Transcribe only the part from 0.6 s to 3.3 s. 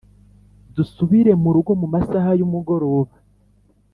dusubire murugo mumasaha yumugoroba